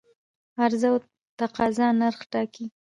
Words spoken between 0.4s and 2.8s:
عرضه او تقاضا نرخ ټاکي.